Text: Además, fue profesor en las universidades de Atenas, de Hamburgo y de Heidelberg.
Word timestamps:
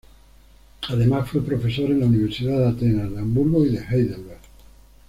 Además, 0.89 1.29
fue 1.29 1.43
profesor 1.43 1.91
en 1.91 1.99
las 1.99 2.09
universidades 2.09 2.59
de 2.59 2.65
Atenas, 2.69 3.11
de 3.11 3.19
Hamburgo 3.19 3.63
y 3.63 3.69
de 3.69 3.81
Heidelberg. 3.83 4.41